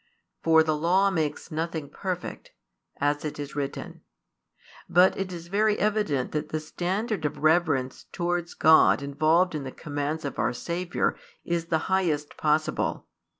[0.41, 2.49] For the Law makes nothing perfect,
[2.99, 4.01] as it is written;
[4.89, 9.71] but it is very evident that the standard of reverence towards God involved in the
[9.71, 13.05] commands of our Saviour is the highest possible.